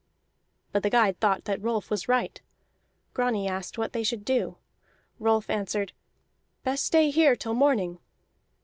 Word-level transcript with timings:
But 0.71 0.81
the 0.81 0.89
guide 0.89 1.19
thought 1.19 1.43
that 1.45 1.61
Rolf 1.61 1.91
was 1.91 2.07
right. 2.07 2.41
Grani 3.13 3.47
asked 3.47 3.77
what 3.77 3.93
they 3.93 4.01
should 4.01 4.25
do. 4.25 4.57
Rolf 5.19 5.47
answered: 5.47 5.93
"Best 6.63 6.85
stay 6.85 7.11
here 7.11 7.35
till 7.35 7.53
morning." 7.53 7.99